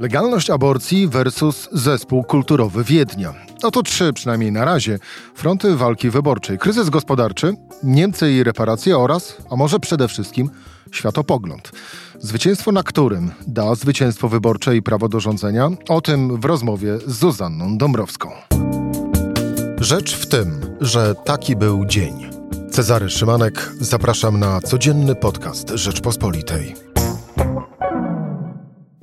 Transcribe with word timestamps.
Legalność 0.00 0.50
aborcji 0.50 1.08
versus 1.08 1.68
zespół 1.72 2.24
kulturowy 2.24 2.84
Wiednia. 2.84 3.34
Oto 3.62 3.82
trzy, 3.82 4.12
przynajmniej 4.12 4.52
na 4.52 4.64
razie, 4.64 4.98
fronty 5.34 5.76
walki 5.76 6.10
wyborczej. 6.10 6.58
Kryzys 6.58 6.90
gospodarczy, 6.90 7.54
Niemcy 7.82 8.32
i 8.32 8.44
reparacje 8.44 8.98
oraz, 8.98 9.36
a 9.50 9.56
może 9.56 9.80
przede 9.80 10.08
wszystkim, 10.08 10.50
światopogląd. 10.92 11.72
Zwycięstwo 12.20 12.72
na 12.72 12.82
którym 12.82 13.30
da 13.46 13.74
zwycięstwo 13.74 14.28
wyborcze 14.28 14.76
i 14.76 14.82
prawo 14.82 15.08
do 15.08 15.20
rządzenia? 15.20 15.70
O 15.88 16.00
tym 16.00 16.40
w 16.40 16.44
rozmowie 16.44 16.98
z 17.06 17.18
Zuzanną 17.18 17.78
Dąbrowską. 17.78 18.30
Rzecz 19.80 20.16
w 20.16 20.26
tym, 20.26 20.60
że 20.80 21.14
taki 21.24 21.56
był 21.56 21.84
dzień. 21.86 22.30
Cezary 22.70 23.10
Szymanek, 23.10 23.72
zapraszam 23.80 24.40
na 24.40 24.60
codzienny 24.60 25.14
podcast 25.14 25.70
Rzeczpospolitej. 25.70 26.83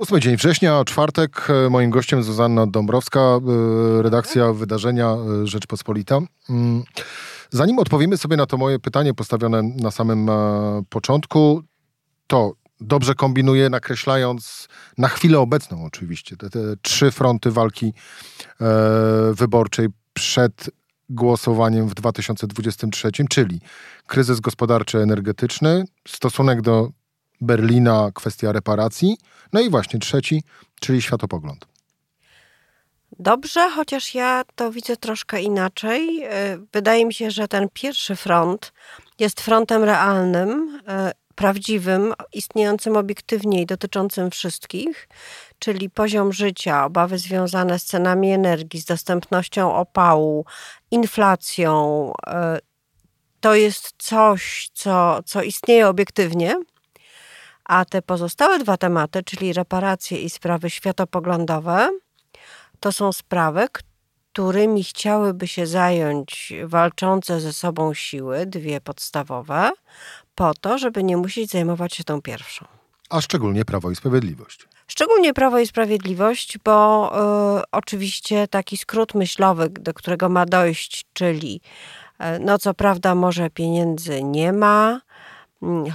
Ósmy 0.02 0.20
dzień 0.20 0.36
września, 0.36 0.84
czwartek. 0.84 1.48
Moim 1.70 1.90
gościem 1.90 2.22
Zuzanna 2.22 2.66
Dąbrowska, 2.66 3.20
y, 3.98 4.02
redakcja 4.02 4.52
wydarzenia 4.52 5.16
y, 5.42 5.46
Rzeczpospolita. 5.46 6.18
Mm, 6.50 6.82
zanim 7.50 7.78
odpowiemy 7.78 8.16
sobie 8.16 8.36
na 8.36 8.46
to 8.46 8.56
moje 8.56 8.78
pytanie 8.78 9.14
postawione 9.14 9.62
na 9.62 9.90
samym 9.90 10.28
e, 10.28 10.82
początku, 10.88 11.62
to 12.26 12.52
dobrze 12.80 13.14
kombinuję, 13.14 13.70
nakreślając 13.70 14.68
na 14.98 15.08
chwilę 15.08 15.38
obecną 15.38 15.84
oczywiście 15.84 16.36
te, 16.36 16.50
te 16.50 16.58
trzy 16.82 17.10
fronty 17.10 17.50
walki 17.50 17.92
e, 18.60 18.64
wyborczej 19.34 19.88
przed 20.12 20.70
głosowaniem 21.08 21.88
w 21.88 21.94
2023, 21.94 23.10
czyli 23.30 23.60
kryzys 24.06 24.40
gospodarczy 24.40 24.98
energetyczny, 24.98 25.84
stosunek 26.08 26.62
do 26.62 26.90
Berlina, 27.42 28.10
kwestia 28.14 28.52
reparacji, 28.52 29.16
no 29.52 29.60
i 29.60 29.70
właśnie 29.70 30.00
trzeci, 30.00 30.42
czyli 30.80 31.02
światopogląd. 31.02 31.66
Dobrze, 33.18 33.70
chociaż 33.70 34.14
ja 34.14 34.42
to 34.54 34.72
widzę 34.72 34.96
troszkę 34.96 35.42
inaczej. 35.42 36.22
E, 36.22 36.58
wydaje 36.72 37.06
mi 37.06 37.14
się, 37.14 37.30
że 37.30 37.48
ten 37.48 37.68
pierwszy 37.72 38.16
front 38.16 38.72
jest 39.18 39.40
frontem 39.40 39.84
realnym, 39.84 40.80
e, 40.88 41.12
prawdziwym, 41.34 42.14
istniejącym 42.32 42.96
obiektywnie 42.96 43.62
i 43.62 43.66
dotyczącym 43.66 44.30
wszystkich, 44.30 45.08
czyli 45.58 45.90
poziom 45.90 46.32
życia, 46.32 46.84
obawy 46.84 47.18
związane 47.18 47.78
z 47.78 47.84
cenami 47.84 48.32
energii, 48.32 48.80
z 48.80 48.84
dostępnością 48.84 49.74
opału, 49.74 50.44
inflacją. 50.90 52.12
E, 52.26 52.58
to 53.40 53.54
jest 53.54 53.94
coś, 53.98 54.70
co, 54.74 55.22
co 55.22 55.42
istnieje 55.42 55.88
obiektywnie 55.88 56.56
a 57.64 57.84
te 57.84 58.02
pozostałe 58.02 58.58
dwa 58.58 58.76
tematy, 58.76 59.22
czyli 59.22 59.52
reparacje 59.52 60.22
i 60.22 60.30
sprawy 60.30 60.70
światopoglądowe, 60.70 61.90
to 62.80 62.92
są 62.92 63.12
sprawy, 63.12 63.66
którymi 64.32 64.84
chciałyby 64.84 65.48
się 65.48 65.66
zająć 65.66 66.52
walczące 66.64 67.40
ze 67.40 67.52
sobą 67.52 67.94
siły, 67.94 68.46
dwie 68.46 68.80
podstawowe, 68.80 69.70
po 70.34 70.54
to, 70.54 70.78
żeby 70.78 71.04
nie 71.04 71.16
musieć 71.16 71.50
zajmować 71.50 71.94
się 71.94 72.04
tą 72.04 72.22
pierwszą. 72.22 72.66
A 73.10 73.20
szczególnie 73.20 73.64
Prawo 73.64 73.90
i 73.90 73.96
Sprawiedliwość. 73.96 74.68
Szczególnie 74.86 75.34
Prawo 75.34 75.58
i 75.58 75.66
Sprawiedliwość, 75.66 76.58
bo 76.64 77.12
y, 77.58 77.62
oczywiście 77.72 78.48
taki 78.48 78.76
skrót 78.76 79.14
myślowy, 79.14 79.68
do 79.68 79.94
którego 79.94 80.28
ma 80.28 80.46
dojść, 80.46 81.06
czyli 81.12 81.60
y, 82.20 82.24
no 82.40 82.58
co 82.58 82.74
prawda 82.74 83.14
może 83.14 83.50
pieniędzy 83.50 84.22
nie 84.22 84.52
ma, 84.52 85.00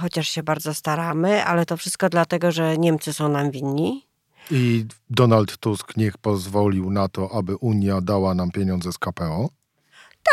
chociaż 0.00 0.28
się 0.28 0.42
bardzo 0.42 0.74
staramy, 0.74 1.44
ale 1.44 1.66
to 1.66 1.76
wszystko 1.76 2.08
dlatego, 2.08 2.52
że 2.52 2.78
Niemcy 2.78 3.12
są 3.12 3.28
nam 3.28 3.50
winni. 3.50 4.06
I 4.50 4.86
Donald 5.10 5.56
Tusk 5.56 5.96
niech 5.96 6.18
pozwolił 6.18 6.90
na 6.90 7.08
to, 7.08 7.30
aby 7.32 7.56
Unia 7.56 8.00
dała 8.00 8.34
nam 8.34 8.50
pieniądze 8.50 8.92
z 8.92 8.98
KPO? 8.98 9.48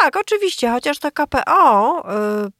Tak, 0.01 0.15
oczywiście, 0.15 0.69
chociaż 0.69 0.99
to 0.99 1.11
KPO 1.11 2.03
y, 2.45 2.51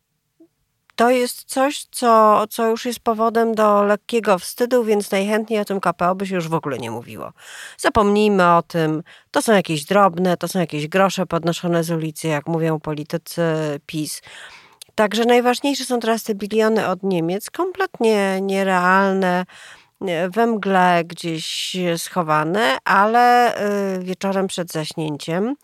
to 0.95 1.09
jest 1.09 1.43
coś, 1.43 1.85
co, 1.91 2.43
co 2.49 2.67
już 2.67 2.85
jest 2.85 2.99
powodem 2.99 3.55
do 3.55 3.83
lekkiego 3.83 4.39
wstydu, 4.39 4.83
więc 4.83 5.11
najchętniej 5.11 5.59
o 5.59 5.65
tym 5.65 5.79
KPO 5.79 6.15
by 6.15 6.27
się 6.27 6.35
już 6.35 6.47
w 6.47 6.53
ogóle 6.53 6.77
nie 6.77 6.91
mówiło. 6.91 7.33
Zapomnijmy 7.77 8.55
o 8.55 8.61
tym. 8.61 9.03
To 9.31 9.41
są 9.41 9.53
jakieś 9.53 9.85
drobne, 9.85 10.37
to 10.37 10.47
są 10.47 10.59
jakieś 10.59 10.87
grosze 10.87 11.25
podnoszone 11.25 11.83
z 11.83 11.91
ulicy, 11.91 12.27
jak 12.27 12.47
mówią 12.47 12.79
politycy 12.79 13.41
PiS. 13.85 14.21
Także 14.95 15.25
najważniejsze 15.25 15.85
są 15.85 15.99
teraz 15.99 16.23
te 16.23 16.35
biliony 16.35 16.87
od 16.87 17.03
Niemiec, 17.03 17.49
kompletnie 17.49 18.41
nierealne, 18.41 19.45
we 20.29 20.47
mgle 20.47 21.03
gdzieś 21.05 21.75
schowane, 21.97 22.77
ale 22.83 23.55
y, 23.97 24.03
wieczorem 24.03 24.47
przed 24.47 24.71
zaśnięciem, 24.71 25.55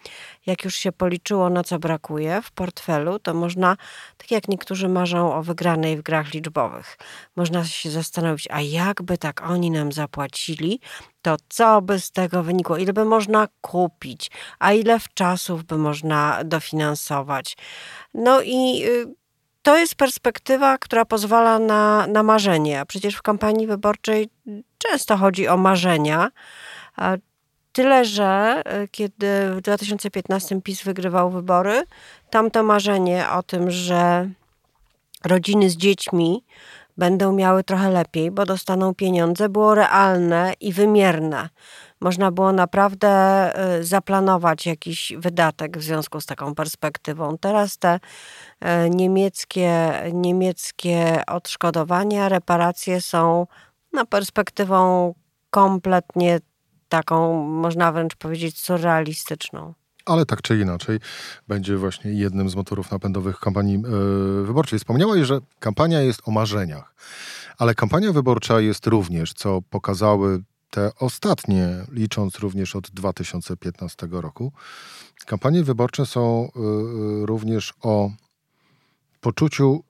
jak 0.45 0.65
już 0.65 0.75
się 0.75 0.91
policzyło, 0.91 1.49
na 1.49 1.63
co 1.63 1.79
brakuje 1.79 2.41
w 2.41 2.51
portfelu, 2.51 3.19
to 3.19 3.33
można, 3.33 3.77
tak 4.17 4.31
jak 4.31 4.47
niektórzy 4.47 4.89
marzą 4.89 5.33
o 5.33 5.43
wygranej 5.43 5.97
w 5.97 6.01
grach 6.01 6.33
liczbowych, 6.33 6.97
można 7.35 7.65
się 7.65 7.89
zastanowić, 7.89 8.47
a 8.51 8.61
jakby 8.61 9.17
tak 9.17 9.49
oni 9.49 9.71
nam 9.71 9.91
zapłacili, 9.91 10.79
to 11.21 11.35
co 11.49 11.81
by 11.81 11.99
z 11.99 12.11
tego 12.11 12.43
wynikło? 12.43 12.77
Ile 12.77 12.93
by 12.93 13.05
można 13.05 13.47
kupić? 13.61 14.31
A 14.59 14.73
ile 14.73 14.99
w 14.99 15.13
czasów 15.13 15.63
by 15.63 15.77
można 15.77 16.41
dofinansować? 16.45 17.57
No 18.13 18.41
i 18.41 18.83
y, 18.85 19.20
to 19.61 19.77
jest 19.77 19.95
perspektywa, 19.95 20.77
która 20.77 21.05
pozwala 21.05 21.59
na, 21.59 22.07
na 22.07 22.23
marzenie. 22.23 22.83
Przecież 22.87 23.15
w 23.15 23.21
kampanii 23.21 23.67
wyborczej 23.67 24.29
często 24.77 25.17
chodzi 25.17 25.47
o 25.47 25.57
marzenia. 25.57 26.31
Tyle, 27.71 28.05
że 28.05 28.61
e, 28.65 28.87
kiedy 28.87 29.55
w 29.55 29.61
2015 29.61 30.61
PiS 30.61 30.83
wygrywał 30.83 31.31
wybory, 31.31 31.83
tamto 32.29 32.63
marzenie 32.63 33.29
o 33.29 33.43
tym, 33.43 33.71
że 33.71 34.29
rodziny 35.25 35.69
z 35.69 35.77
dziećmi 35.77 36.43
będą 36.97 37.33
miały 37.33 37.63
trochę 37.63 37.89
lepiej, 37.89 38.31
bo 38.31 38.45
dostaną 38.45 38.95
pieniądze, 38.95 39.49
było 39.49 39.75
realne 39.75 40.53
i 40.59 40.73
wymierne 40.73 41.49
można 42.01 42.31
było 42.31 42.51
naprawdę 42.51 43.09
y, 43.79 43.83
zaplanować 43.83 44.65
jakiś 44.65 45.13
wydatek 45.17 45.77
w 45.77 45.83
związku 45.83 46.21
z 46.21 46.25
taką 46.25 46.55
perspektywą. 46.55 47.37
Teraz 47.37 47.77
te 47.77 47.95
y, 47.95 48.89
niemieckie, 48.89 49.93
niemieckie 50.13 51.21
odszkodowania, 51.27 52.29
reparacje 52.29 53.01
są 53.01 53.47
no, 53.93 54.05
perspektywą 54.05 55.13
kompletnie 55.49 56.39
taką, 56.89 57.43
można 57.43 57.91
wręcz 57.91 58.15
powiedzieć, 58.15 58.59
surrealistyczną. 58.59 59.73
Ale 60.05 60.25
tak 60.25 60.41
czy 60.41 60.59
inaczej 60.59 60.99
będzie 61.47 61.77
właśnie 61.77 62.11
jednym 62.11 62.49
z 62.49 62.55
motorów 62.55 62.91
napędowych 62.91 63.39
kampanii 63.39 63.81
yy, 63.81 64.45
wyborczej. 64.45 64.79
Wspomniałaś, 64.79 65.21
że 65.21 65.39
kampania 65.59 66.01
jest 66.01 66.21
o 66.25 66.31
marzeniach, 66.31 66.95
ale 67.57 67.75
kampania 67.75 68.11
wyborcza 68.11 68.59
jest 68.59 68.87
również, 68.87 69.33
co 69.33 69.61
pokazały 69.69 70.43
te 70.71 70.91
ostatnie, 70.99 71.85
licząc 71.91 72.39
również 72.39 72.75
od 72.75 72.91
2015 72.91 74.07
roku, 74.11 74.51
kampanie 75.25 75.63
wyborcze 75.63 76.05
są 76.05 76.49
y, 76.55 76.59
y, 77.23 77.25
również 77.25 77.73
o 77.81 78.11
poczuciu 79.21 79.83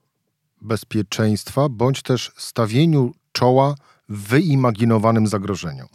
bezpieczeństwa 0.60 1.68
bądź 1.68 2.02
też 2.02 2.32
stawieniu 2.36 3.14
czoła 3.32 3.74
wyimaginowanym 4.08 5.26
zagrożeniom. 5.26 5.88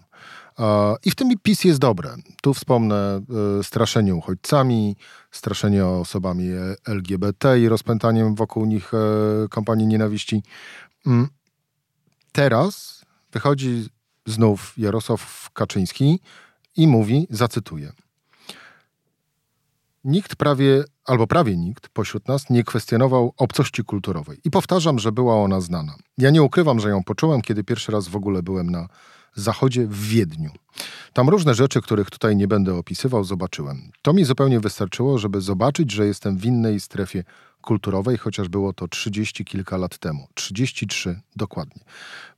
I 1.04 1.12
w 1.12 1.16
tym 1.16 1.30
PiS 1.44 1.64
jest 1.64 1.80
dobre. 1.80 2.16
Tu 2.42 2.54
wspomnę 2.54 3.22
y, 3.59 3.64
straszenie 3.64 4.16
uchodźcami, 4.16 4.96
straszenie 5.31 5.86
osobami 5.86 6.50
LGBT 6.88 7.59
i 7.59 7.69
rozpętaniem 7.69 8.36
wokół 8.36 8.66
nich 8.66 8.92
kampanii 9.50 9.88
nienawiści. 9.88 10.44
Mm. 11.06 11.28
Teraz 12.31 13.06
wychodzi 13.31 13.90
znów 14.28 14.74
Jarosław 14.78 15.50
Kaczyński 15.54 16.19
i 16.75 16.88
mówi, 16.88 17.28
zacytuję. 17.30 17.92
Nikt 20.04 20.36
prawie, 20.36 20.84
albo 21.06 21.28
prawie 21.28 21.57
nikt 21.57 21.90
pośród 21.90 22.28
nas 22.28 22.50
nie 22.50 22.63
kwestionował 22.63 23.34
obcości 23.38 23.84
kulturowej. 23.84 24.40
I 24.44 24.51
powtarzam, 24.51 25.00
że 25.00 25.12
była 25.12 25.36
ona 25.44 25.62
znana. 25.62 25.96
Ja 26.18 26.30
nie 26.30 26.44
ukrywam, 26.44 26.80
że 26.80 26.90
ją 26.90 27.04
poczułem, 27.04 27.42
kiedy 27.42 27.63
pierwszy 27.63 27.92
raz 27.92 28.07
w 28.07 28.16
ogóle 28.16 28.44
byłem 28.44 28.69
na 28.69 28.88
zachodzie 29.42 29.88
w 29.88 30.07
Wiedniu. 30.07 30.51
Tam 31.13 31.30
różne 31.30 31.56
rzeczy, 31.56 31.81
których 31.81 32.10
tutaj 32.10 32.36
nie 32.36 32.48
będę 32.48 32.75
opisywał, 32.75 33.24
zobaczyłem. 33.24 33.92
To 34.01 34.13
mi 34.13 34.25
zupełnie 34.25 34.60
wystarczyło, 34.60 35.18
żeby 35.18 35.42
zobaczyć, 35.42 35.92
że 35.92 36.07
jestem 36.07 36.38
w 36.38 36.45
innej 36.45 36.80
strefie 36.80 37.24
kulturowej, 37.62 38.18
chociaż 38.18 38.50
było 38.50 38.74
to 38.74 38.88
30 38.88 39.45
kilka 39.45 39.78
lat 39.78 39.98
temu. 39.98 40.28
33 40.34 41.19
dokładnie. 41.36 41.81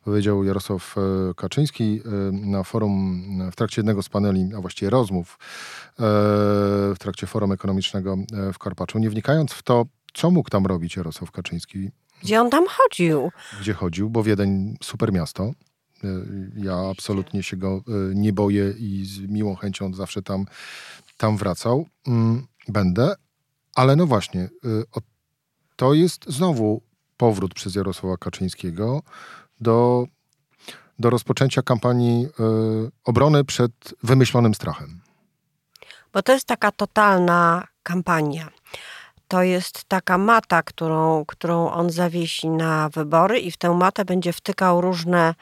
Powiedział 0.04 0.44
Jarosław 0.44 0.96
e, 0.98 1.34
Kaczyński 1.34 2.02
e, 2.06 2.32
na 2.32 2.64
forum, 2.64 3.24
w 3.52 3.56
trakcie 3.56 3.80
jednego 3.80 4.04
z 4.04 4.10
paneli, 4.10 4.50
a 4.58 4.62
właściwie 4.62 4.90
rozmów, 4.90 5.38
e, 5.40 5.96
w 6.94 6.98
trakcie 7.00 7.28
forum 7.28 7.52
ekonomicznego 7.52 8.18
w 8.54 8.60
Karpaczu, 8.60 9.00
nie 9.00 9.10
wnikając 9.10 9.52
w 9.52 9.64
to, 9.64 9.86
co 10.14 10.32
mógł 10.32 10.50
tam 10.50 10.66
robić 10.66 10.96
Jarosław 10.96 11.32
Kaczyński. 11.32 11.90
Gdzie 12.24 12.42
on 12.42 12.50
tam 12.50 12.66
chodził? 12.68 13.32
Gdzie 13.62 13.74
chodził, 13.74 14.10
bo 14.10 14.24
Wiedeń 14.24 14.78
super 14.84 15.14
miasto 15.14 15.52
Ja 16.56 16.90
absolutnie 16.92 17.44
się 17.44 17.58
go 17.58 17.84
nie 18.16 18.34
boję 18.34 18.74
i 18.78 19.06
z 19.06 19.20
miłą 19.20 19.56
chęcią 19.56 19.94
zawsze 19.94 20.22
tam, 20.22 20.46
tam 21.18 21.38
wracał. 21.38 21.88
Mm, 22.08 22.48
będę, 22.68 23.16
ale 23.76 23.96
no 23.96 24.06
właśnie, 24.06 24.50
to 25.76 25.94
jest 25.94 26.26
znowu 26.28 26.82
powrót 27.18 27.54
przez 27.54 27.76
Jarosława 27.76 28.18
Kaczyńskiego 28.18 29.02
do, 29.62 30.08
do 31.00 31.10
rozpoczęcia 31.10 31.62
kampanii 31.62 32.28
obrony 33.06 33.44
przed 33.44 33.72
wymyślonym 34.04 34.54
strachem. 34.54 35.02
Bo 36.14 36.22
to 36.22 36.34
jest 36.34 36.46
taka 36.46 36.72
totalna 36.72 37.68
kampania 37.84 38.50
to 39.30 39.44
jest 39.44 39.84
taka 39.88 40.18
mata, 40.18 40.64
którą, 40.64 41.26
którą 41.26 41.72
on 41.72 41.90
zawiesi 41.90 42.50
na 42.50 42.90
wybory 42.90 43.40
i 43.40 43.52
w 43.52 43.58
tę 43.58 43.74
matę 43.74 44.06
będzie 44.06 44.34
wtykał 44.34 44.82
różne 44.82 45.36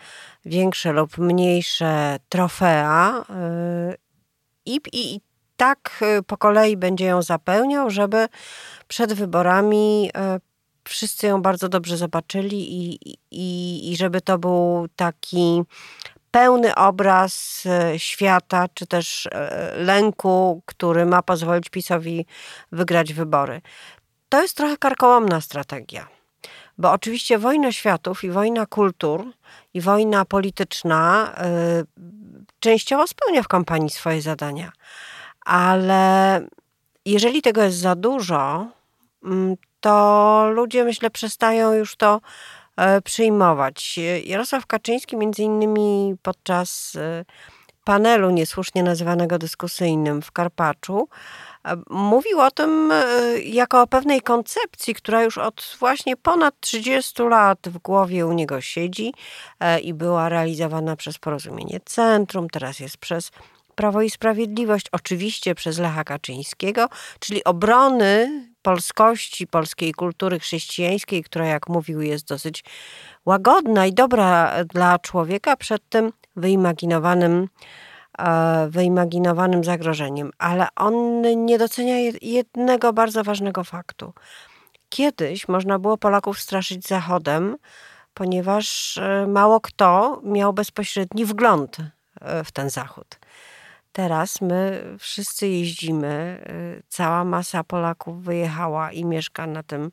większe 0.46 0.92
lub 0.92 1.18
mniejsze 1.18 2.18
trofea 2.30 3.24
y, 3.92 3.98
i, 4.66 4.76
i, 4.76 5.16
i 5.16 5.22
tak 5.58 6.00
y, 6.20 6.24
po 6.24 6.38
kolei 6.38 6.78
będzie 6.78 7.06
ją 7.06 7.22
zapełniał, 7.22 7.90
żeby 7.90 8.28
przed 8.88 9.14
wyborami 9.14 10.10
y, 10.36 10.42
wszyscy 10.88 11.28
ją 11.28 11.42
bardzo 11.42 11.70
dobrze 11.70 11.98
zobaczyli 11.98 12.74
i, 12.74 13.00
i, 13.32 13.92
i 13.92 13.98
żeby 13.98 14.22
to 14.22 14.38
był 14.38 14.88
taki 14.96 15.64
pełny 16.38 16.76
obraz 16.76 17.64
e, 17.66 18.00
świata, 18.00 18.66
czy 18.74 18.88
też 18.88 19.28
e, 19.32 19.72
lęku, 19.76 20.62
który 20.66 21.06
ma 21.06 21.22
pozwolić 21.22 21.70
PiSowi 21.70 22.26
wygrać 22.72 23.14
wybory. 23.14 23.62
To 24.30 24.42
jest 24.42 24.58
trochę 24.58 24.78
karkołomna 24.78 25.42
strategia. 25.42 26.08
Bo 26.78 26.92
oczywiście 26.92 27.38
wojna 27.38 27.72
światów 27.72 28.24
i 28.24 28.30
wojna 28.30 28.66
kultur 28.66 29.26
i 29.74 29.82
wojna 29.82 30.26
polityczna 30.26 31.34
y, 31.82 31.86
częściowo 32.60 33.08
spełnia 33.08 33.44
w 33.44 33.48
kampanii 33.48 33.90
swoje 33.90 34.22
zadania. 34.22 34.72
Ale 35.46 36.42
jeżeli 37.06 37.42
tego 37.42 37.64
jest 37.64 37.78
za 37.78 37.96
dużo, 37.96 38.68
mm, 39.24 39.56
to 39.80 40.50
ludzie, 40.54 40.84
myślę, 40.84 41.10
przestają 41.10 41.74
już 41.74 41.96
to 41.96 42.22
przyjmować. 43.04 44.00
Jarosław 44.26 44.66
Kaczyński 44.66 45.18
między 45.18 45.44
innymi 45.44 46.16
podczas 46.22 46.96
e, 46.96 47.26
panelu 47.84 48.30
niesłusznie 48.30 48.84
nazywanego 48.84 49.38
dyskusyjnym 49.38 50.22
w 50.22 50.32
Karpaczu 50.32 51.08
e, 51.66 51.76
mówił 51.90 52.40
o 52.40 52.52
tym 52.52 52.94
jako 53.44 53.82
o 53.82 53.88
pewnej 53.88 54.22
koncepcji, 54.22 54.96
która 54.96 55.24
już 55.24 55.38
od 55.38 55.76
właśnie 55.80 56.18
ponad 56.18 56.56
30 56.60 57.24
lat 57.24 57.60
w 57.66 57.78
głowie 57.78 58.28
u 58.28 58.34
niego 58.34 58.62
siedzi 58.62 59.14
i 59.84 59.94
była 59.94 60.30
realizowana 60.30 60.96
przez 60.96 61.18
Porozumienie 61.18 61.80
Centrum, 61.86 62.50
teraz 62.50 62.80
jest 62.80 62.98
przez 62.98 63.32
Prawo 63.78 64.02
i 64.02 64.10
Sprawiedliwość, 64.10 64.86
oczywiście 64.92 65.56
przez 65.56 65.78
Lecha 65.78 66.04
Kaczyńskiego, 66.04 66.90
czyli 67.20 67.44
obrony 67.44 68.44
polskości, 68.62 69.48
polskiej 69.48 69.94
kultury 69.94 70.40
chrześcijańskiej, 70.40 71.24
która, 71.24 71.46
jak 71.46 71.70
mówił, 71.70 72.02
jest 72.02 72.28
dosyć 72.28 72.64
łagodna 73.26 73.86
i 73.86 73.94
dobra 73.94 74.64
dla 74.64 75.00
człowieka 75.00 75.58
przed 75.58 75.90
tym 75.90 76.12
wyimaginowanym, 76.36 77.48
e, 78.20 78.68
wyimaginowanym 78.70 79.64
zagrożeniem. 79.64 80.32
Ale 80.38 80.68
on 80.76 81.22
nie 81.46 81.58
docenia 81.58 81.96
jednego 82.22 82.94
bardzo 82.94 83.24
ważnego 83.24 83.64
faktu. 83.64 84.14
Kiedyś 84.90 85.48
można 85.48 85.80
było 85.80 85.98
Polaków 85.98 86.40
straszyć 86.40 86.88
Zachodem, 86.88 87.58
ponieważ 88.14 88.98
e, 88.98 89.28
mało 89.28 89.62
kto 89.62 90.22
miał 90.24 90.54
bezpośredni 90.54 91.26
wgląd 91.26 91.78
e, 92.22 92.44
w 92.44 92.52
ten 92.52 92.70
Zachód. 92.70 93.17
Teraz 93.98 94.42
my 94.42 94.84
wszyscy 95.00 95.48
jeździmy, 95.48 96.44
y, 96.80 96.84
cała 96.90 97.24
masa 97.24 97.64
Polaków 97.64 98.24
wyjechała 98.24 98.92
i 98.92 99.06
mieszka 99.06 99.48
na 99.48 99.64
tym 99.64 99.92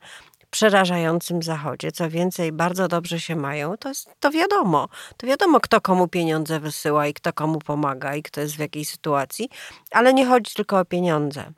przerażającym 0.51 1.43
zachodzie. 1.43 1.93
Co 1.93 2.11
więcej, 2.11 2.53
bardzo 2.53 2.89
dobrze 2.89 3.21
się 3.21 3.37
mają, 3.37 3.77
to, 3.77 3.89
jest, 3.89 4.11
to 4.21 4.31
wiadomo. 4.31 4.89
To 5.17 5.27
wiadomo, 5.27 5.61
kto 5.61 5.81
komu 5.81 6.09
pieniądze 6.09 6.61
wysyła 6.61 7.07
i 7.07 7.15
kto 7.15 7.33
komu 7.33 7.59
pomaga 7.59 8.15
i 8.15 8.23
kto 8.23 8.41
jest 8.41 8.57
w 8.57 8.59
jakiej 8.59 8.85
sytuacji, 8.85 9.49
ale 9.91 10.15
nie 10.15 10.27
chodzi 10.27 10.55
tylko 10.55 10.79
o 10.79 10.85
pieniądze. 10.85 11.53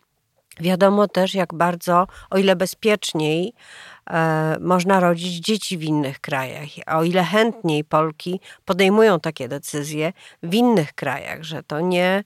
Wiadomo 0.60 1.08
też, 1.08 1.34
jak 1.34 1.54
bardzo, 1.54 2.06
o 2.30 2.38
ile 2.38 2.56
bezpieczniej 2.56 3.52
e, 4.10 4.56
można 4.60 5.00
rodzić 5.00 5.44
dzieci 5.44 5.78
w 5.78 5.82
innych 5.82 6.20
krajach, 6.20 6.68
o 6.86 7.04
ile 7.04 7.24
chętniej 7.24 7.84
Polki 7.84 8.40
podejmują 8.64 9.20
takie 9.20 9.48
decyzje 9.48 10.12
w 10.42 10.54
innych 10.54 10.92
krajach, 10.92 11.42
że 11.42 11.62
to 11.62 11.80
nie 11.80 12.24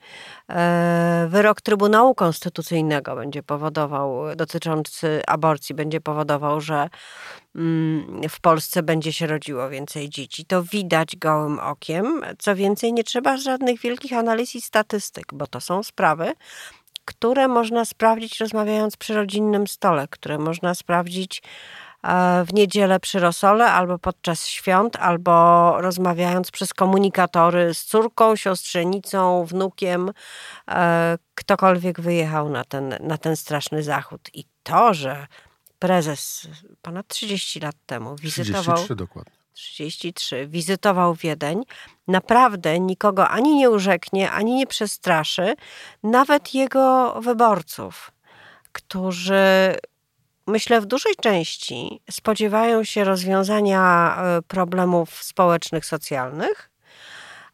e, 0.51 1.27
wyrok 1.31 1.61
Trybunału 1.61 2.15
Konstytucyjnego 2.15 3.17
będzie 3.17 3.43
powodował, 3.43 4.37
dotyczący 4.37 5.23
aborcji, 5.27 5.75
będzie 5.75 6.01
powodował, 6.01 6.61
że 6.61 6.89
mm, 7.57 8.29
w 8.29 8.41
Polsce 8.41 8.83
będzie 8.83 9.13
się 9.13 9.27
rodziło 9.27 9.69
więcej 9.69 10.09
dzieci. 10.09 10.45
To 10.45 10.63
widać 10.63 11.17
gołym 11.17 11.59
okiem. 11.59 12.23
Co 12.39 12.57
więcej, 12.57 12.93
nie 12.93 13.05
trzeba 13.05 13.37
żadnych 13.37 13.81
wielkich 13.81 14.13
analiz 14.13 14.55
i 14.55 14.61
statystyk, 14.61 15.35
bo 15.35 15.47
to 15.47 15.61
są 15.61 15.83
sprawy, 15.83 16.33
które 17.05 17.49
można 17.49 17.85
sprawdzić 17.85 18.41
rozmawiając 18.41 18.97
przy 18.97 19.15
rodzinnym 19.15 19.67
stole, 19.67 20.09
które 20.09 20.39
można 20.39 20.75
sprawdzić 20.75 21.43
e, 22.05 22.45
w 22.45 22.55
niedzielę 22.55 23.01
przy 23.01 23.21
rosole, 23.21 23.73
albo 23.73 23.99
podczas 23.99 24.47
świąt, 24.47 24.97
albo 24.97 25.75
rozmawiając 25.81 26.51
przez 26.51 26.75
komunikatory 26.75 27.75
z 27.75 27.85
córką, 27.85 28.37
siostrzenicą, 28.37 29.45
wnukiem, 29.45 30.11
e, 30.69 31.19
ktokolwiek 31.35 32.01
wyjechał 32.01 32.49
na 32.49 32.65
ten, 32.65 32.95
na 33.01 33.19
ten 33.19 33.37
straszny 33.37 33.83
zachód. 33.83 34.21
I 34.35 34.45
to, 34.63 34.95
że 34.95 35.27
prezes 35.79 36.49
ponad 36.83 37.09
30 37.09 37.61
lat 37.61 37.77
temu 37.87 38.17
wizytował. 38.17 38.77
33 38.77 38.95
dokładnie 38.95 39.40
33 39.61 40.47
wizytował 40.47 41.15
Wiedeń, 41.15 41.63
naprawdę 42.09 42.81
nikogo 42.81 43.29
ani 43.29 43.55
nie 43.55 43.71
urzeknie, 43.71 44.31
ani 44.31 44.55
nie 44.55 44.67
przestraszy, 44.67 45.55
nawet 46.03 46.55
jego 46.55 47.15
wyborców, 47.21 48.11
którzy 48.73 49.75
myślę 50.47 50.81
w 50.81 50.87
dużej 50.87 51.15
części 51.17 52.01
spodziewają 52.11 52.85
się 52.85 53.05
rozwiązania 53.05 54.17
e, 54.17 54.43
problemów 54.43 55.23
społecznych, 55.23 55.87
socjalnych, 55.87 56.70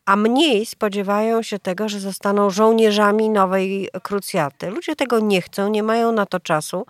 a 0.07 0.17
mniej 0.17 0.67
spodziewają 0.67 1.43
się 1.43 1.59
tego, 1.59 1.89
że 1.89 2.01
zostaną 2.01 2.51
żołnierzami 2.51 3.31
nowej 3.31 3.89
krucjaty. 4.03 4.71
Ludzie 4.71 4.97
tego 4.97 5.21
nie 5.21 5.43
chcą, 5.43 5.69
nie 5.69 5.83
mają 5.83 6.13
na 6.13 6.27
to 6.27 6.41
czasu. 6.41 6.87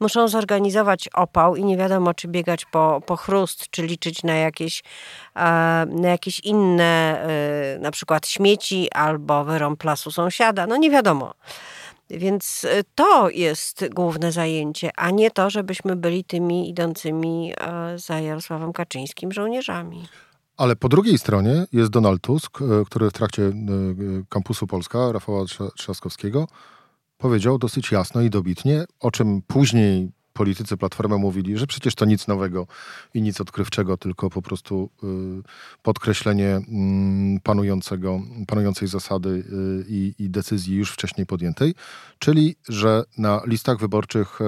Muszą 0.00 0.28
zorganizować 0.28 1.08
opał 1.08 1.56
i 1.56 1.64
nie 1.64 1.76
wiadomo, 1.76 2.14
czy 2.14 2.28
biegać 2.28 2.64
po, 2.64 3.02
po 3.06 3.16
chrust, 3.16 3.70
czy 3.70 3.82
liczyć 3.82 4.22
na 4.22 4.34
jakieś, 4.34 4.82
e, 5.36 5.42
na 5.86 6.08
jakieś 6.08 6.40
inne, 6.40 7.22
e, 7.22 7.78
na 7.78 7.90
przykład 7.90 8.26
śmieci 8.26 8.88
albo 8.92 9.44
wyrąb 9.44 9.84
lasu 9.84 10.10
sąsiada. 10.10 10.66
No 10.66 10.76
nie 10.76 10.90
wiadomo. 10.90 11.34
Więc 12.10 12.64
e, 12.64 12.84
to 12.94 13.30
jest 13.30 13.88
główne 13.88 14.32
zajęcie, 14.32 14.90
a 14.96 15.10
nie 15.10 15.30
to, 15.30 15.50
żebyśmy 15.50 15.96
byli 15.96 16.24
tymi 16.24 16.70
idącymi 16.70 17.54
za 17.96 18.20
Jarosławem 18.20 18.72
Kaczyńskim 18.72 19.32
żołnierzami. 19.32 20.08
Ale 20.60 20.76
po 20.76 20.88
drugiej 20.88 21.18
stronie 21.18 21.66
jest 21.72 21.90
Donald 21.90 22.22
Tusk, 22.22 22.62
e, 22.62 22.84
który 22.86 23.10
w 23.10 23.12
trakcie 23.12 23.42
e, 23.42 23.52
kampusu 24.28 24.66
Polska 24.66 25.12
Rafała 25.12 25.44
Trzaskowskiego 25.76 26.48
powiedział 27.18 27.58
dosyć 27.58 27.92
jasno 27.92 28.20
i 28.20 28.30
dobitnie, 28.30 28.84
o 29.00 29.10
czym 29.10 29.42
później 29.46 30.10
politycy 30.32 30.76
Platformy 30.76 31.18
mówili, 31.18 31.58
że 31.58 31.66
przecież 31.66 31.94
to 31.94 32.04
nic 32.04 32.28
nowego 32.28 32.66
i 33.14 33.22
nic 33.22 33.40
odkrywczego, 33.40 33.96
tylko 33.96 34.30
po 34.30 34.42
prostu 34.42 34.90
e, 35.02 35.06
podkreślenie 35.82 36.48
mm, 36.48 37.40
panującego, 37.40 38.20
panującej 38.46 38.88
zasady 38.88 39.44
i, 39.88 40.14
i 40.18 40.30
decyzji 40.30 40.76
już 40.76 40.92
wcześniej 40.92 41.26
podjętej, 41.26 41.74
czyli 42.18 42.56
że 42.68 43.02
na 43.18 43.40
listach 43.46 43.78
wyborczych 43.78 44.38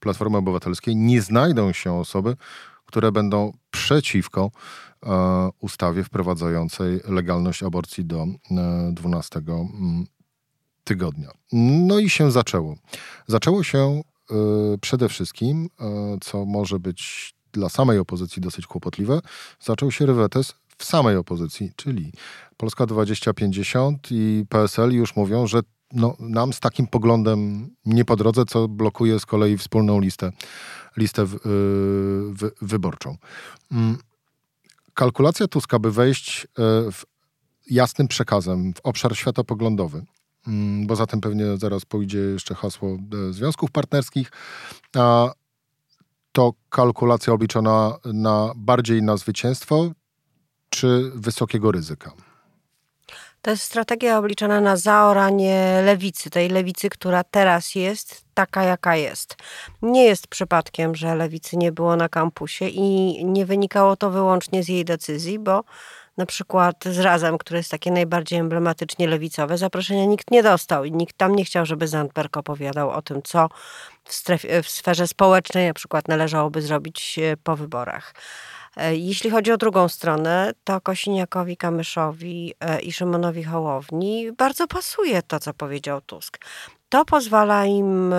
Platformy 0.00 0.36
Obywatelskiej 0.36 0.96
nie 0.96 1.22
znajdą 1.22 1.72
się 1.72 1.92
osoby, 1.92 2.36
które 2.88 3.12
będą 3.12 3.52
przeciwko 3.70 4.50
e, 5.06 5.48
ustawie 5.60 6.04
wprowadzającej 6.04 7.00
legalność 7.08 7.62
aborcji 7.62 8.04
do 8.04 8.26
12 8.92 9.38
e, 9.38 9.52
mm, 9.52 10.06
tygodnia. 10.84 11.30
No 11.52 11.98
i 11.98 12.10
się 12.10 12.30
zaczęło. 12.30 12.76
Zaczęło 13.26 13.62
się 13.62 13.78
e, 13.78 14.34
przede 14.80 15.08
wszystkim, 15.08 15.68
co 16.20 16.44
może 16.44 16.78
być 16.78 17.34
dla 17.52 17.68
samej 17.68 17.98
opozycji 17.98 18.42
dosyć 18.42 18.66
kłopotliwe, 18.66 19.20
zaczął 19.60 19.90
się 19.90 20.06
rywetes 20.06 20.54
w 20.78 20.84
samej 20.84 21.16
opozycji, 21.16 21.72
czyli 21.76 22.12
Polska 22.56 22.86
2050 22.86 24.08
i 24.10 24.44
PSL 24.48 24.92
już 24.92 25.16
mówią, 25.16 25.46
że 25.46 25.60
no, 25.92 26.16
nam 26.20 26.52
z 26.52 26.60
takim 26.60 26.86
poglądem 26.86 27.70
nie 27.86 28.04
po 28.04 28.16
drodze, 28.16 28.44
co 28.44 28.68
blokuje 28.68 29.20
z 29.20 29.26
kolei 29.26 29.58
wspólną 29.58 30.00
listę, 30.00 30.32
listę 30.96 31.24
w, 31.26 31.34
y, 32.44 32.50
wyborczą. 32.62 33.16
Mm. 33.72 33.96
kalkulacja 34.94 35.48
Tuska, 35.48 35.78
by 35.78 35.92
wejść 35.92 36.46
w 36.92 37.02
jasnym 37.70 38.08
przekazem 38.08 38.74
w 38.74 38.80
obszar 38.82 39.16
światopoglądowy, 39.16 40.04
mm, 40.46 40.86
bo 40.86 40.96
zatem 40.96 41.20
pewnie 41.20 41.56
zaraz 41.56 41.84
pójdzie 41.84 42.18
jeszcze 42.18 42.54
hasło 42.54 42.98
związków 43.30 43.70
partnerskich, 43.70 44.30
to 46.32 46.52
kalkulacja 46.68 47.32
obliczona 47.32 47.98
na 48.04 48.52
bardziej 48.56 49.02
na 49.02 49.16
zwycięstwo 49.16 49.90
czy 50.68 51.10
wysokiego 51.14 51.72
ryzyka? 51.72 52.12
To 53.42 53.50
jest 53.50 53.62
strategia 53.62 54.18
obliczona 54.18 54.60
na 54.60 54.76
zaoranie 54.76 55.82
lewicy, 55.84 56.30
tej 56.30 56.48
lewicy, 56.48 56.90
która 56.90 57.24
teraz 57.24 57.74
jest 57.74 58.24
taka, 58.34 58.62
jaka 58.62 58.96
jest. 58.96 59.36
Nie 59.82 60.04
jest 60.04 60.26
przypadkiem, 60.26 60.94
że 60.94 61.14
lewicy 61.14 61.56
nie 61.56 61.72
było 61.72 61.96
na 61.96 62.08
kampusie 62.08 62.68
i 62.68 63.24
nie 63.24 63.46
wynikało 63.46 63.96
to 63.96 64.10
wyłącznie 64.10 64.62
z 64.62 64.68
jej 64.68 64.84
decyzji, 64.84 65.38
bo 65.38 65.64
na 66.16 66.26
przykład 66.26 66.84
z 66.84 66.98
Razem, 66.98 67.38
które 67.38 67.58
jest 67.58 67.70
takie 67.70 67.90
najbardziej 67.90 68.38
emblematycznie 68.38 69.08
lewicowe, 69.08 69.58
zaproszenia 69.58 70.04
nikt 70.04 70.30
nie 70.30 70.42
dostał 70.42 70.84
i 70.84 70.92
nikt 70.92 71.16
tam 71.16 71.34
nie 71.34 71.44
chciał, 71.44 71.66
żeby 71.66 71.88
Zandberg 71.88 72.36
opowiadał 72.36 72.90
o 72.90 73.02
tym, 73.02 73.22
co 73.22 73.48
w, 74.04 74.14
strefie, 74.14 74.62
w 74.62 74.70
sferze 74.70 75.08
społecznej 75.08 75.66
na 75.66 75.74
przykład 75.74 76.08
należałoby 76.08 76.62
zrobić 76.62 77.18
e, 77.18 77.36
po 77.36 77.56
wyborach. 77.56 78.14
E, 78.78 78.96
jeśli 78.96 79.30
chodzi 79.30 79.52
o 79.52 79.56
drugą 79.56 79.88
stronę, 79.88 80.52
to 80.64 80.80
Kosiniakowi, 80.80 81.56
Kamyszowi 81.56 82.54
e, 82.60 82.80
i 82.80 82.92
Szymonowi 82.92 83.44
Hołowni 83.44 84.32
bardzo 84.32 84.66
pasuje 84.66 85.22
to, 85.22 85.40
co 85.40 85.54
powiedział 85.54 86.00
Tusk. 86.00 86.38
To 86.88 87.04
pozwala 87.04 87.66
im 87.66 88.12
e, 88.12 88.16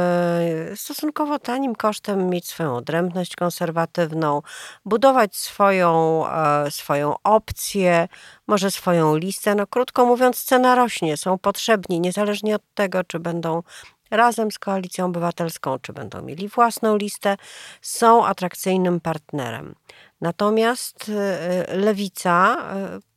stosunkowo 0.75 1.39
tanim 1.39 1.75
kosztem 1.75 2.29
mieć 2.29 2.47
swoją 2.47 2.75
odrębność 2.75 3.35
konserwatywną, 3.35 4.41
budować 4.85 5.35
swoją, 5.35 6.23
swoją 6.69 7.15
opcję, 7.23 8.07
może 8.47 8.71
swoją 8.71 9.15
listę. 9.15 9.55
No, 9.55 9.67
krótko 9.67 10.05
mówiąc, 10.05 10.43
cena 10.43 10.75
rośnie, 10.75 11.17
są 11.17 11.37
potrzebni, 11.37 11.99
niezależnie 11.99 12.55
od 12.55 12.61
tego, 12.73 13.03
czy 13.03 13.19
będą 13.19 13.63
razem 14.11 14.51
z 14.51 14.59
Koalicją 14.59 15.05
Obywatelską, 15.05 15.79
czy 15.79 15.93
będą 15.93 16.21
mieli 16.21 16.47
własną 16.47 16.97
listę, 16.97 17.37
są 17.81 18.25
atrakcyjnym 18.25 18.99
partnerem. 18.99 19.75
Natomiast 20.21 21.09
y, 21.09 21.77
lewica, 21.77 22.57
y, 22.97 23.09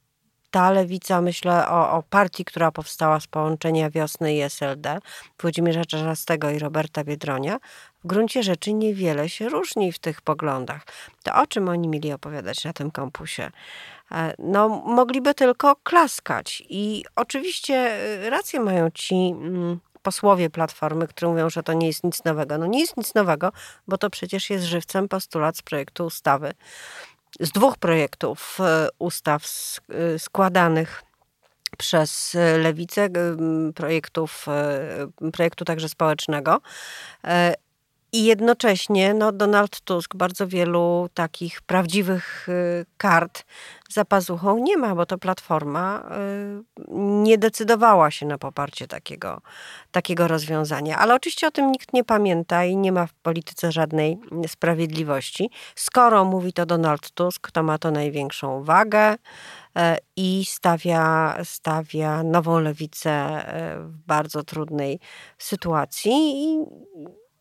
ta 0.52 0.70
lewica, 0.70 1.20
myślę 1.20 1.68
o, 1.68 1.90
o, 1.90 2.02
partii, 2.02 2.44
która 2.44 2.72
powstała 2.72 3.20
z 3.20 3.26
połączenia 3.26 3.90
Wiosny 3.90 4.34
i 4.34 4.40
SLD, 4.40 4.98
Włodzimierza 5.40 5.84
Czarzastego 5.84 6.50
i 6.50 6.58
Roberta 6.58 7.04
Biedronia, 7.04 7.58
w 8.04 8.06
gruncie 8.06 8.42
rzeczy 8.42 8.72
niewiele 8.72 9.28
się 9.28 9.48
różni 9.48 9.92
w 9.92 9.98
tych 9.98 10.20
poglądach. 10.20 10.82
To 11.22 11.34
o 11.34 11.46
czym 11.46 11.68
oni 11.68 11.88
mieli 11.88 12.12
opowiadać 12.12 12.64
na 12.64 12.72
tym 12.72 12.90
kampusie? 12.90 13.50
E, 14.12 14.34
no, 14.38 14.68
mogliby 14.68 15.34
tylko 15.34 15.76
klaskać. 15.76 16.62
I 16.68 17.04
oczywiście 17.16 17.98
y, 18.26 18.30
rację 18.30 18.60
mają 18.60 18.90
ci 18.90 19.14
mm, 19.14 19.80
posłowie 20.02 20.50
Platformy, 20.50 21.08
którzy 21.08 21.26
mówią, 21.26 21.50
że 21.50 21.62
to 21.62 21.72
nie 21.72 21.86
jest 21.86 22.04
nic 22.04 22.24
nowego. 22.24 22.58
No 22.58 22.66
nie 22.66 22.80
jest 22.80 22.96
nic 22.96 23.14
nowego, 23.14 23.52
bo 23.88 23.98
to 23.98 24.10
przecież 24.10 24.50
jest 24.50 24.64
żywcem 24.64 25.08
postulat 25.08 25.56
z 25.56 25.62
projektu 25.62 26.04
ustawy, 26.04 26.52
z 27.40 27.50
dwóch 27.50 27.76
projektów 27.76 28.58
e, 28.60 28.88
ustaw 28.98 29.42
e, 29.44 30.18
składanych 30.18 31.02
przez 31.78 32.36
lewicę, 32.58 33.08
projektów, 33.74 34.46
e, 34.48 35.30
projektu 35.32 35.64
także 35.64 35.88
społecznego. 35.88 36.60
I 38.14 38.24
jednocześnie 38.24 39.14
no, 39.14 39.32
Donald 39.32 39.80
Tusk 39.80 40.16
bardzo 40.16 40.48
wielu 40.48 41.08
takich 41.14 41.62
prawdziwych 41.62 42.48
y, 42.48 42.86
kart 42.96 43.44
za 43.90 44.04
pazuchą 44.04 44.58
nie 44.58 44.76
ma, 44.76 44.94
bo 44.94 45.06
to 45.06 45.18
platforma 45.18 46.10
y, 46.78 46.94
nie 46.94 47.38
decydowała 47.38 48.10
się 48.10 48.26
na 48.26 48.38
poparcie 48.38 48.86
takiego, 48.86 49.40
takiego 49.90 50.28
rozwiązania. 50.28 50.98
Ale 50.98 51.14
oczywiście 51.14 51.46
o 51.46 51.50
tym 51.50 51.72
nikt 51.72 51.92
nie 51.92 52.04
pamięta 52.04 52.64
i 52.64 52.76
nie 52.76 52.92
ma 52.92 53.06
w 53.06 53.14
polityce 53.14 53.72
żadnej 53.72 54.18
sprawiedliwości. 54.46 55.50
Skoro 55.74 56.24
mówi 56.24 56.52
to 56.52 56.66
Donald 56.66 57.10
Tusk, 57.10 57.50
to 57.50 57.62
ma 57.62 57.78
to 57.78 57.90
największą 57.90 58.64
wagę 58.64 59.14
y, 59.14 59.80
i 60.16 60.44
stawia, 60.46 61.36
stawia 61.44 62.22
nową 62.22 62.60
lewicę 62.60 63.44
w 63.78 64.06
bardzo 64.06 64.42
trudnej 64.42 65.00
sytuacji. 65.38 66.12
I 66.12 66.64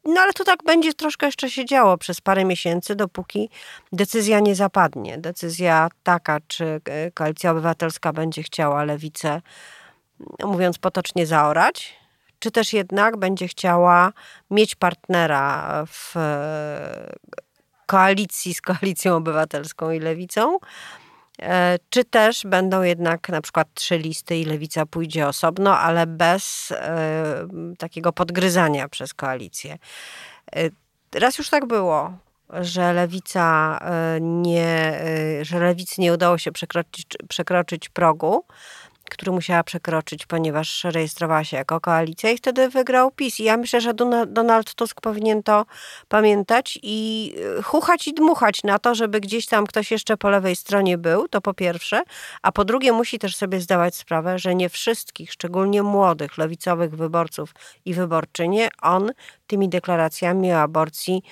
no 0.05 0.21
ale 0.21 0.33
to 0.33 0.43
tak 0.43 0.63
będzie 0.63 0.93
troszkę 0.93 1.25
jeszcze 1.25 1.49
się 1.49 1.65
działo 1.65 1.97
przez 1.97 2.21
parę 2.21 2.45
miesięcy, 2.45 2.95
dopóki 2.95 3.49
decyzja 3.91 4.39
nie 4.39 4.55
zapadnie. 4.55 5.17
Decyzja 5.17 5.89
taka, 6.03 6.39
czy 6.47 6.81
e, 6.85 7.11
Koalicja 7.11 7.51
Obywatelska 7.51 8.13
będzie 8.13 8.43
chciała 8.43 8.83
lewicę, 8.83 9.41
no, 10.39 10.47
mówiąc 10.47 10.77
potocznie, 10.77 11.25
zaorać, 11.25 11.93
czy 12.39 12.51
też 12.51 12.73
jednak 12.73 13.17
będzie 13.17 13.47
chciała 13.47 14.13
mieć 14.51 14.75
partnera 14.75 15.83
w 15.87 16.17
e, 16.17 17.13
koalicji 17.85 18.53
z 18.53 18.61
Koalicją 18.61 19.15
Obywatelską 19.15 19.91
i 19.91 19.99
Lewicą, 19.99 20.57
czy 21.89 22.05
też 22.05 22.43
będą 22.45 22.81
jednak 22.81 23.29
na 23.29 23.41
przykład 23.41 23.67
trzy 23.73 23.97
listy 23.97 24.37
i 24.37 24.45
lewica 24.45 24.85
pójdzie 24.85 25.27
osobno, 25.27 25.77
ale 25.77 26.07
bez 26.07 26.71
e, 26.71 27.47
takiego 27.77 28.13
podgryzania 28.13 28.89
przez 28.89 29.13
koalicję. 29.13 29.77
E, 30.55 30.69
raz 31.19 31.37
już 31.37 31.49
tak 31.49 31.65
było, 31.65 32.13
że 32.59 32.93
lewica 32.93 33.79
nie, 34.21 35.01
że 35.41 35.59
lewicy 35.59 36.01
nie 36.01 36.13
udało 36.13 36.37
się 36.37 36.51
przekroczyć, 36.51 37.05
przekroczyć 37.29 37.89
progu, 37.89 38.43
który 39.11 39.31
musiała 39.31 39.63
przekroczyć, 39.63 40.25
ponieważ 40.25 40.83
rejestrowała 40.83 41.43
się 41.43 41.57
jako 41.57 41.81
koalicja 41.81 42.31
i 42.31 42.37
wtedy 42.37 42.69
wygrał 42.69 43.11
PiS. 43.11 43.39
I 43.39 43.43
ja 43.43 43.57
myślę, 43.57 43.81
że 43.81 43.93
Donald 44.27 44.75
Tusk 44.75 45.01
powinien 45.01 45.43
to 45.43 45.65
pamiętać 46.07 46.79
i 46.83 47.33
y, 47.59 47.63
chuchać 47.63 48.07
i 48.07 48.13
dmuchać 48.13 48.63
na 48.63 48.79
to, 48.79 48.95
żeby 48.95 49.19
gdzieś 49.19 49.45
tam 49.45 49.65
ktoś 49.65 49.91
jeszcze 49.91 50.17
po 50.17 50.29
lewej 50.29 50.55
stronie 50.55 50.97
był, 50.97 51.27
to 51.27 51.41
po 51.41 51.53
pierwsze, 51.53 52.03
a 52.41 52.51
po 52.51 52.65
drugie 52.65 52.91
musi 52.91 53.19
też 53.19 53.35
sobie 53.35 53.61
zdawać 53.61 53.95
sprawę, 53.95 54.39
że 54.39 54.55
nie 54.55 54.69
wszystkich, 54.69 55.31
szczególnie 55.31 55.83
młodych, 55.83 56.37
lewicowych 56.37 56.95
wyborców 56.95 57.53
i 57.85 57.93
wyborczynie, 57.93 58.69
on 58.81 59.11
tymi 59.47 59.69
deklaracjami 59.69 60.53
o 60.53 60.61
aborcji 60.61 61.23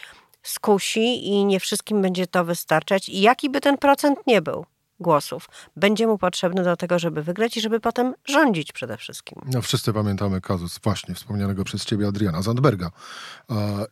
skusi 0.43 1.27
i 1.27 1.45
nie 1.45 1.59
wszystkim 1.59 2.01
będzie 2.01 2.27
to 2.27 2.45
wystarczać 2.45 3.09
i 3.09 3.21
jaki 3.21 3.49
by 3.49 3.61
ten 3.61 3.77
procent 3.77 4.19
nie 4.27 4.41
był 4.41 4.65
głosów 4.99 5.49
będzie 5.75 6.07
mu 6.07 6.17
potrzebny 6.17 6.63
do 6.63 6.77
tego, 6.77 6.99
żeby 6.99 7.23
wygrać 7.23 7.57
i 7.57 7.61
żeby 7.61 7.79
potem 7.79 8.13
rządzić 8.25 8.71
przede 8.71 8.97
wszystkim. 8.97 9.41
No, 9.53 9.61
wszyscy 9.61 9.93
pamiętamy 9.93 10.41
kazus 10.41 10.79
właśnie 10.83 11.15
wspomnianego 11.15 11.63
przez 11.63 11.85
ciebie 11.85 12.07
Adriana 12.07 12.41
Zandberga. 12.41 12.91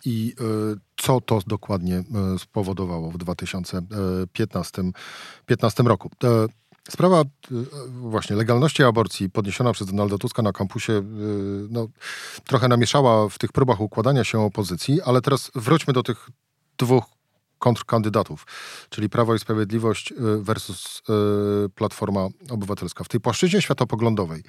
I 0.06 0.36
e, 0.40 0.44
co 0.98 1.22
to 1.22 1.40
dokładnie 1.48 1.96
e, 1.96 2.04
spowodowało 2.40 3.12
w 3.12 3.18
2015 3.18 4.84
15 5.46 5.84
roku. 5.84 6.10
E, 6.24 6.48
sprawa 6.90 7.24
właśnie 7.88 8.36
legalności 8.36 8.84
aborcji 8.84 9.30
podniesiona 9.30 9.74
przez 9.74 9.88
Donalda 9.88 10.18
Tuska 10.18 10.42
na 10.42 10.52
kampusie 10.52 11.04
no, 11.70 11.88
trochę 12.46 12.68
namieszała 12.68 13.30
w 13.30 13.38
tych 13.38 13.52
próbach 13.52 13.82
układania 13.82 14.24
się 14.24 14.40
opozycji, 14.40 15.02
ale 15.02 15.22
teraz 15.22 15.52
wróćmy 15.56 15.94
do 15.94 16.04
tych 16.04 16.30
dwóch 16.78 17.17
kontrkandydatów, 17.60 18.46
czyli 18.90 19.10
Prawo 19.10 19.36
i 19.36 19.40
Sprawiedliwość 19.40 20.12
y, 20.12 20.16
versus 20.42 21.02
y, 21.66 21.70
Platforma 21.70 22.28
Obywatelska. 22.50 23.04
W 23.04 23.08
tej 23.08 23.20
płaszczyźnie 23.20 23.62
światopoglądowej 23.62 24.44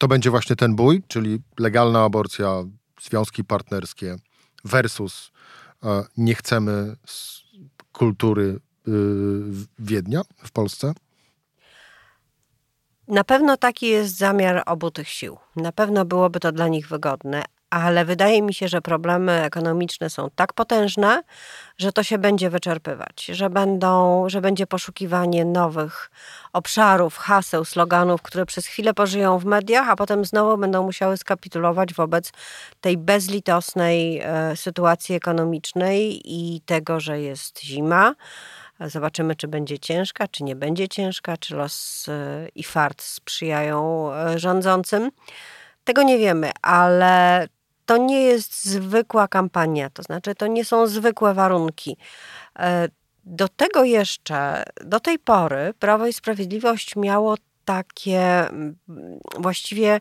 to 0.00 0.08
będzie 0.08 0.30
właśnie 0.30 0.56
ten 0.56 0.76
bój, 0.76 1.02
czyli 1.08 1.38
legalna 1.58 2.04
aborcja, 2.04 2.64
związki 3.00 3.44
partnerskie 3.44 4.16
versus 4.64 5.30
e, 5.82 6.04
nie 6.16 6.34
chcemy 6.34 6.96
kultury 7.92 8.42
y, 8.42 8.90
Wiednia 9.78 10.22
w 10.44 10.50
Polsce? 10.50 10.92
Na 13.08 13.24
pewno 13.24 13.56
taki 13.56 13.86
jest 13.86 14.16
zamiar 14.16 14.62
obu 14.66 14.90
tych 14.90 15.08
sił. 15.08 15.38
Na 15.56 15.72
pewno 15.72 16.04
byłoby 16.04 16.40
to 16.40 16.52
dla 16.52 16.68
nich 16.68 16.88
wygodne, 16.88 17.44
ale 17.70 18.04
wydaje 18.04 18.42
mi 18.42 18.54
się, 18.54 18.68
że 18.68 18.80
problemy 18.82 19.42
ekonomiczne 19.42 20.10
są 20.10 20.28
tak 20.34 20.52
potężne, 20.52 21.22
że 21.78 21.92
to 21.92 22.02
się 22.02 22.18
będzie 22.18 22.50
wyczerpywać, 22.50 23.24
że, 23.24 23.50
będą, 23.50 24.24
że 24.28 24.40
będzie 24.40 24.66
poszukiwanie 24.66 25.44
nowych 25.44 26.10
obszarów, 26.52 27.16
haseł, 27.16 27.64
sloganów, 27.64 28.22
które 28.22 28.46
przez 28.46 28.66
chwilę 28.66 28.94
pożyją 28.94 29.38
w 29.38 29.44
mediach, 29.44 29.88
a 29.88 29.96
potem 29.96 30.24
znowu 30.24 30.58
będą 30.58 30.82
musiały 30.82 31.16
skapitulować 31.16 31.94
wobec 31.94 32.32
tej 32.80 32.96
bezlitosnej 32.96 34.20
e, 34.20 34.56
sytuacji 34.56 35.14
ekonomicznej 35.14 36.20
i 36.24 36.60
tego, 36.60 37.00
że 37.00 37.20
jest 37.20 37.62
zima. 37.62 38.14
Zobaczymy, 38.80 39.36
czy 39.36 39.48
będzie 39.48 39.78
ciężka, 39.78 40.28
czy 40.28 40.44
nie 40.44 40.56
będzie 40.56 40.88
ciężka, 40.88 41.36
czy 41.36 41.56
los 41.56 42.06
e, 42.08 42.48
i 42.54 42.62
fart 42.62 43.02
sprzyjają 43.02 44.10
e, 44.12 44.38
rządzącym. 44.38 45.10
Tego 45.84 46.02
nie 46.02 46.18
wiemy, 46.18 46.50
ale 46.62 47.46
to 47.90 47.96
nie 47.96 48.22
jest 48.22 48.64
zwykła 48.64 49.28
kampania, 49.28 49.90
to 49.90 50.02
znaczy 50.02 50.34
to 50.34 50.46
nie 50.46 50.64
są 50.64 50.86
zwykłe 50.86 51.34
warunki. 51.34 51.96
E, 52.58 52.88
do 53.24 53.48
tego 53.48 53.84
jeszcze, 53.84 54.62
do 54.84 55.00
tej 55.00 55.18
pory 55.18 55.74
Prawo 55.78 56.06
i 56.06 56.12
Sprawiedliwość 56.12 56.96
miało 56.96 57.34
takie 57.64 58.46
właściwie 59.38 60.00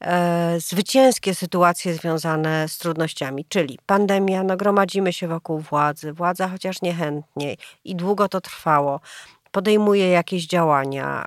e, 0.00 0.60
zwycięskie 0.60 1.34
sytuacje 1.34 1.94
związane 1.94 2.68
z 2.68 2.78
trudnościami, 2.78 3.44
czyli 3.48 3.78
pandemia, 3.86 4.42
no 4.42 4.56
gromadzimy 4.56 5.12
się 5.12 5.28
wokół 5.28 5.58
władzy, 5.58 6.12
władza 6.12 6.48
chociaż 6.48 6.82
niechętnie 6.82 7.56
i 7.84 7.96
długo 7.96 8.28
to 8.28 8.40
trwało, 8.40 9.00
podejmuje 9.54 10.08
jakieś 10.08 10.46
działania, 10.46 11.26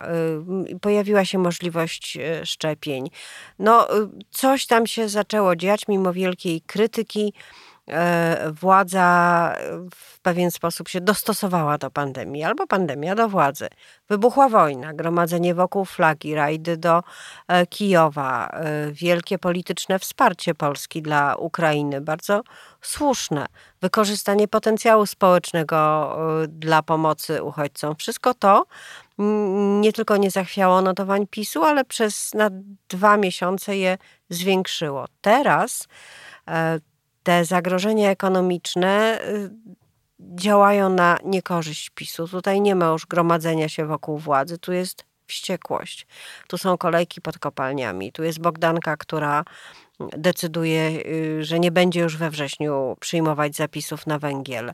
y, 0.72 0.80
pojawiła 0.80 1.26
się 1.26 1.38
możliwość 1.38 2.18
y, 2.18 2.46
szczepień. 2.46 3.10
No, 3.60 3.98
y, 3.98 4.10
coś 4.32 4.66
tam 4.66 4.88
się 4.88 5.10
zaczęło 5.10 5.56
dziać 5.56 5.88
mimo 5.88 6.14
wielkiej 6.14 6.62
krytyki 6.62 7.34
władza 8.62 9.56
w 9.96 10.20
pewien 10.20 10.52
sposób 10.52 10.90
się 10.90 11.02
dostosowała 11.02 11.78
do 11.78 11.92
pandemii, 11.92 12.44
albo 12.44 12.68
pandemia 12.68 13.16
do 13.16 13.30
władzy. 13.30 13.68
Wybuchła 14.10 14.50
wojna, 14.50 14.94
gromadzenie 14.94 15.56
wokół 15.56 15.86
flagi, 15.86 16.36
rajdy 16.36 16.78
do 16.78 17.04
e, 17.48 17.66
Kijowa, 17.66 18.48
e, 18.48 18.92
wielkie 18.92 19.40
polityczne 19.40 20.00
wsparcie 20.00 20.56
Polski 20.56 21.02
dla 21.02 21.36
Ukrainy, 21.36 22.02
bardzo 22.02 22.42
słuszne. 22.82 23.46
Wykorzystanie 23.82 24.48
potencjału 24.48 25.06
społecznego 25.06 26.18
dla 26.48 26.84
pomocy 26.84 27.44
uchodźcom. 27.44 27.96
Wszystko 27.96 28.34
to 28.34 28.66
nie 29.82 29.94
tylko 29.94 30.18
nie 30.18 30.32
zachwiało 30.32 30.82
notowań 30.82 31.28
PiSu, 31.28 31.64
ale 31.64 31.86
przez 31.86 32.34
na 32.34 32.50
dwa 32.90 33.18
miesiące 33.18 33.78
je 33.78 33.98
zwiększyło. 34.30 35.06
Teraz 35.22 35.88
te 37.28 37.46
zagrożenia 37.46 38.12
ekonomiczne 38.12 39.22
y, 39.22 39.50
działają 40.20 40.90
na 40.90 41.18
niekorzyść 41.26 41.90
PiSu. 41.90 42.28
Tutaj 42.28 42.62
nie 42.62 42.76
ma 42.76 42.86
już 42.86 43.06
gromadzenia 43.06 43.70
się 43.70 43.86
wokół 43.86 44.18
władzy, 44.18 44.58
tu 44.58 44.74
jest 44.74 45.06
wściekłość. 45.26 46.08
Tu 46.48 46.58
są 46.58 46.78
kolejki 46.78 47.22
pod 47.22 47.40
kopalniami, 47.40 48.12
tu 48.12 48.24
jest 48.24 48.40
Bogdanka, 48.40 48.98
która 48.98 49.44
decyduje, 50.00 51.00
y, 51.06 51.44
że 51.44 51.60
nie 51.60 51.72
będzie 51.72 52.00
już 52.00 52.18
we 52.18 52.30
wrześniu 52.30 52.98
przyjmować 53.00 53.56
zapisów 53.56 54.08
na 54.08 54.20
węgiel. 54.20 54.74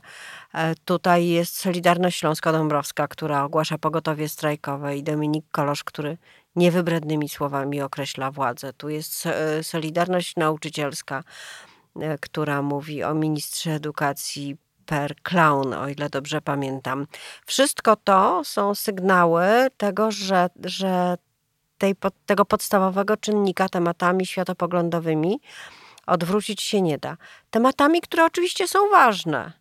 E, 0.54 0.74
tutaj 0.84 1.26
jest 1.26 1.56
Solidarność 1.56 2.18
Śląsko-Dąbrowska, 2.18 3.08
która 3.08 3.44
ogłasza 3.44 3.78
pogotowie 3.78 4.28
strajkowe 4.28 4.96
i 4.96 5.02
Dominik 5.02 5.44
Kolosz, 5.50 5.84
który 5.84 6.18
niewybrednymi 6.56 7.28
słowami 7.28 7.80
określa 7.82 8.30
władzę. 8.30 8.72
Tu 8.72 8.88
jest 8.88 9.26
e, 9.26 9.64
Solidarność 9.64 10.36
Nauczycielska, 10.36 11.24
która 12.20 12.62
mówi 12.62 13.04
o 13.04 13.14
ministrze 13.14 13.70
edukacji 13.70 14.56
per 14.86 15.14
clown, 15.22 15.74
o 15.74 15.88
ile 15.88 16.10
dobrze 16.10 16.40
pamiętam. 16.40 17.06
Wszystko 17.46 17.96
to 17.96 18.44
są 18.44 18.74
sygnały 18.74 19.46
tego, 19.76 20.10
że, 20.10 20.50
że 20.64 21.16
tej, 21.78 21.94
tego 22.26 22.44
podstawowego 22.44 23.16
czynnika 23.16 23.68
tematami 23.68 24.26
światopoglądowymi 24.26 25.40
odwrócić 26.06 26.62
się 26.62 26.82
nie 26.82 26.98
da. 26.98 27.16
Tematami, 27.50 28.00
które 28.00 28.24
oczywiście 28.24 28.68
są 28.68 28.90
ważne. 28.90 29.52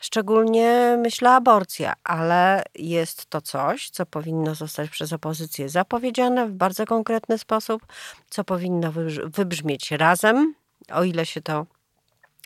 Szczególnie 0.00 0.98
myślę 1.02 1.30
aborcja, 1.30 1.92
ale 2.04 2.62
jest 2.74 3.26
to 3.26 3.40
coś, 3.40 3.90
co 3.90 4.06
powinno 4.06 4.54
zostać 4.54 4.90
przez 4.90 5.12
opozycję 5.12 5.68
zapowiedziane 5.68 6.46
w 6.46 6.52
bardzo 6.52 6.86
konkretny 6.86 7.38
sposób, 7.38 7.86
co 8.30 8.44
powinno 8.44 8.92
wybrzmieć 9.24 9.90
razem, 9.90 10.54
o 10.92 11.04
ile 11.04 11.26
się 11.26 11.42
to 11.42 11.66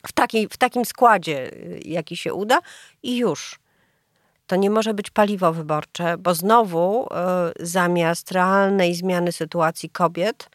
w, 0.07 0.13
taki, 0.13 0.49
w 0.49 0.57
takim 0.57 0.85
składzie, 0.85 1.53
y, 1.53 1.81
jaki 1.85 2.17
się 2.17 2.35
uda, 2.35 2.61
i 3.03 3.17
już. 3.17 3.59
To 4.47 4.57
nie 4.57 4.71
może 4.71 4.95
być 4.95 5.11
paliwo 5.11 5.53
wyborcze, 5.53 6.19
bo 6.19 6.35
znowu 6.35 7.07
y, 7.07 7.67
zamiast 7.67 8.33
realnej 8.33 8.95
zmiany 8.95 9.33
sytuacji 9.33 9.91
kobiet, 9.91 10.51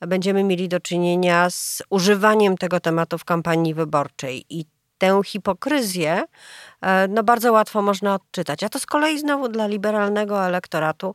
będziemy 0.00 0.44
mieli 0.44 0.68
do 0.68 0.80
czynienia 0.80 1.50
z 1.50 1.82
używaniem 1.90 2.58
tego 2.58 2.80
tematu 2.80 3.18
w 3.18 3.24
kampanii 3.24 3.74
wyborczej. 3.74 4.44
I 4.50 4.64
tę 4.98 5.20
hipokryzję 5.24 6.22
y, 6.22 6.86
no 7.08 7.22
bardzo 7.22 7.52
łatwo 7.52 7.82
można 7.82 8.14
odczytać. 8.14 8.62
A 8.62 8.68
to 8.68 8.78
z 8.78 8.86
kolei 8.86 9.18
znowu 9.18 9.48
dla 9.48 9.66
liberalnego 9.66 10.46
elektoratu 10.46 11.14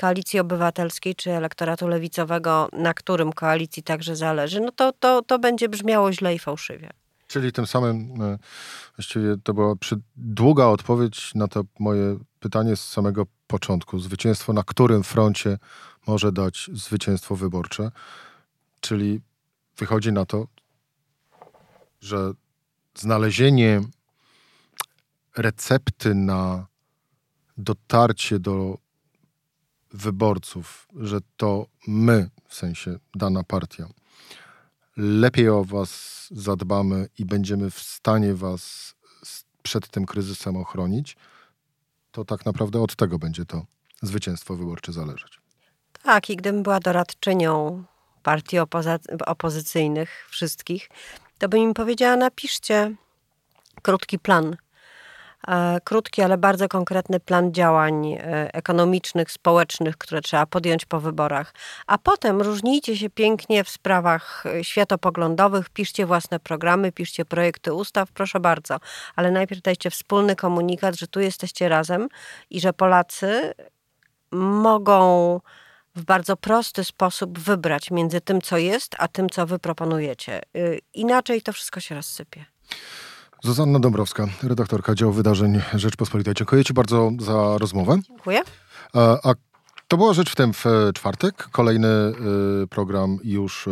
koalicji 0.00 0.40
obywatelskiej 0.40 1.14
czy 1.14 1.32
elektoratu 1.32 1.88
lewicowego, 1.88 2.68
na 2.72 2.94
którym 2.94 3.32
koalicji 3.32 3.82
także 3.82 4.16
zależy, 4.16 4.60
no 4.60 4.72
to, 4.72 4.92
to, 4.92 5.22
to 5.22 5.38
będzie 5.38 5.68
brzmiało 5.68 6.12
źle 6.12 6.34
i 6.34 6.38
fałszywie. 6.38 6.90
Czyli 7.26 7.52
tym 7.52 7.66
samym 7.66 8.22
e, 8.22 8.38
właściwie 8.96 9.36
to 9.44 9.54
była 9.54 9.74
długa 10.16 10.66
odpowiedź 10.66 11.34
na 11.34 11.48
to 11.48 11.64
moje 11.78 12.18
pytanie 12.40 12.76
z 12.76 12.88
samego 12.88 13.26
początku. 13.46 13.98
Zwycięstwo 13.98 14.52
na 14.52 14.62
którym 14.62 15.02
froncie 15.02 15.58
może 16.06 16.32
dać 16.32 16.70
zwycięstwo 16.72 17.36
wyborcze? 17.36 17.90
Czyli 18.80 19.20
wychodzi 19.76 20.12
na 20.12 20.26
to, 20.26 20.46
że 22.00 22.32
znalezienie 22.94 23.80
recepty 25.36 26.14
na 26.14 26.66
dotarcie 27.56 28.38
do 28.38 28.78
wyborców, 29.94 30.88
że 30.96 31.20
to 31.36 31.66
my, 31.86 32.30
w 32.48 32.54
sensie 32.54 32.98
dana 33.14 33.42
partia, 33.42 33.88
lepiej 34.96 35.48
o 35.48 35.64
was 35.64 36.26
zadbamy 36.30 37.08
i 37.18 37.24
będziemy 37.24 37.70
w 37.70 37.78
stanie 37.78 38.34
was 38.34 38.94
przed 39.62 39.88
tym 39.88 40.06
kryzysem 40.06 40.56
ochronić, 40.56 41.16
to 42.12 42.24
tak 42.24 42.46
naprawdę 42.46 42.82
od 42.82 42.96
tego 42.96 43.18
będzie 43.18 43.44
to 43.44 43.66
zwycięstwo 44.02 44.56
wyborcze 44.56 44.92
zależeć. 44.92 45.40
Tak, 46.02 46.30
i 46.30 46.36
gdybym 46.36 46.62
była 46.62 46.80
doradczynią 46.80 47.84
partii 48.22 48.58
opozycyjnych 49.26 50.26
wszystkich, 50.30 50.88
to 51.38 51.48
bym 51.48 51.60
im 51.60 51.74
powiedziała, 51.74 52.16
napiszcie 52.16 52.94
krótki 53.82 54.18
plan 54.18 54.56
krótki, 55.84 56.22
ale 56.22 56.38
bardzo 56.38 56.68
konkretny 56.68 57.20
plan 57.20 57.52
działań 57.52 58.06
e, 58.12 58.54
ekonomicznych, 58.54 59.30
społecznych, 59.30 59.98
które 59.98 60.20
trzeba 60.20 60.46
podjąć 60.46 60.84
po 60.84 61.00
wyborach. 61.00 61.54
A 61.86 61.98
potem 61.98 62.42
różnijcie 62.42 62.96
się 62.96 63.10
pięknie 63.10 63.64
w 63.64 63.68
sprawach 63.68 64.44
e, 64.46 64.64
światopoglądowych, 64.64 65.70
piszcie 65.70 66.06
własne 66.06 66.40
programy, 66.40 66.92
piszcie 66.92 67.24
projekty 67.24 67.72
ustaw, 67.72 68.12
proszę 68.12 68.40
bardzo. 68.40 68.76
Ale 69.16 69.30
najpierw 69.30 69.62
dajcie 69.62 69.90
wspólny 69.90 70.36
komunikat, 70.36 70.98
że 70.98 71.06
tu 71.06 71.20
jesteście 71.20 71.68
razem 71.68 72.08
i 72.50 72.60
że 72.60 72.72
Polacy 72.72 73.54
mogą 74.40 75.40
w 75.96 76.04
bardzo 76.04 76.36
prosty 76.36 76.84
sposób 76.84 77.38
wybrać 77.38 77.90
między 77.90 78.20
tym, 78.20 78.42
co 78.42 78.58
jest, 78.58 78.94
a 78.98 79.08
tym, 79.08 79.30
co 79.30 79.46
wy 79.46 79.58
proponujecie. 79.58 80.40
Inaczej 80.94 81.42
to 81.42 81.52
wszystko 81.52 81.80
się 81.80 81.94
rozsypie. 81.94 82.44
Zuzanna 83.44 83.78
Dąbrowska, 83.78 84.26
redaktorka 84.42 84.94
działu 84.94 85.12
wydarzeń 85.12 85.60
Rzeczpospolitej. 85.74 86.34
Dziękuję 86.34 86.64
Ci 86.64 86.74
bardzo 86.74 87.10
za 87.20 87.58
rozmowę. 87.58 87.98
Dziękuję. 88.08 88.40
A, 88.94 89.30
a 89.30 89.34
to 89.88 89.96
była 89.96 90.12
rzecz 90.12 90.30
w 90.30 90.36
tym 90.36 90.52
w 90.52 90.64
czwartek. 90.94 91.48
Kolejny 91.52 91.88
y, 91.88 92.66
program 92.66 93.18
już 93.24 93.66
y, 93.66 93.70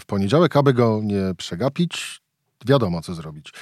w 0.00 0.04
poniedziałek. 0.06 0.56
Aby 0.56 0.74
go 0.74 1.00
nie 1.02 1.34
przegapić, 1.36 2.20
wiadomo 2.66 3.02
co 3.02 3.14
zrobić. 3.14 3.52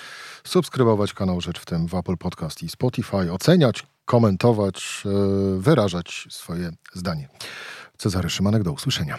Subskrybować 0.45 1.13
kanał 1.15 1.41
Rzecz 1.41 1.61
w 1.61 1.65
tym 1.65 1.89
w 1.89 1.95
Apple 1.95 2.17
Podcast 2.17 2.63
i 2.63 2.69
Spotify, 2.69 3.33
oceniać, 3.33 3.87
komentować, 4.05 5.03
y, 5.57 5.61
wyrażać 5.61 6.27
swoje 6.31 6.71
zdanie. 6.93 7.29
Cezary 7.99 8.31
Szymanek, 8.31 8.63
do 8.63 8.73
usłyszenia. 8.73 9.19